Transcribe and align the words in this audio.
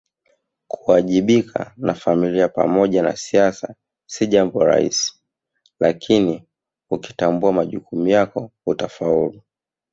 Kuwajibika 0.67 1.73
na 1.77 1.93
Familia 1.93 2.47
pamoja 2.49 3.03
na 3.03 3.15
siasa 3.15 3.75
si 4.05 4.27
jambo 4.27 4.63
rahisi 4.63 5.21
lakini 5.79 6.47
ukitambua 6.89 7.53
majukumu 7.53 8.07
yako 8.07 8.51
utafaulu 8.65 9.41